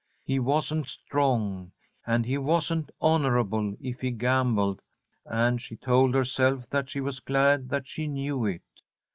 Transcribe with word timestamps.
He 0.23 0.39
wasn't 0.39 0.87
strong, 0.87 1.73
and 2.07 2.25
he 2.25 2.35
wasn't 2.35 2.89
honourable 3.03 3.75
if 3.79 4.01
he 4.01 4.09
gambled, 4.09 4.81
and 5.27 5.61
she 5.61 5.75
told 5.75 6.15
herself 6.15 6.67
that 6.71 6.89
she 6.89 6.99
was 7.01 7.19
glad 7.19 7.69
that 7.69 7.87
she 7.87 8.07
knew 8.07 8.43
it. 8.45 8.63